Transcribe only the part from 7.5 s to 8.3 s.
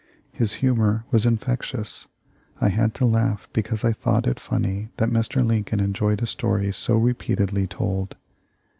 told.